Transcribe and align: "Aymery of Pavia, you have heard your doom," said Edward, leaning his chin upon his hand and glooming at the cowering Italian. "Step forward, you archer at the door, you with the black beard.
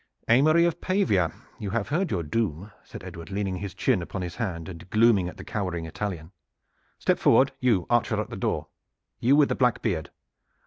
"Aymery 0.27 0.65
of 0.65 0.81
Pavia, 0.81 1.31
you 1.59 1.69
have 1.69 1.89
heard 1.89 2.09
your 2.09 2.23
doom," 2.23 2.71
said 2.83 3.03
Edward, 3.03 3.29
leaning 3.29 3.57
his 3.57 3.75
chin 3.75 4.01
upon 4.01 4.23
his 4.23 4.37
hand 4.37 4.67
and 4.67 4.89
glooming 4.89 5.29
at 5.29 5.37
the 5.37 5.43
cowering 5.45 5.85
Italian. 5.85 6.31
"Step 6.97 7.19
forward, 7.19 7.51
you 7.59 7.85
archer 7.87 8.19
at 8.19 8.31
the 8.31 8.35
door, 8.35 8.65
you 9.19 9.35
with 9.35 9.49
the 9.49 9.53
black 9.53 9.83
beard. 9.83 10.09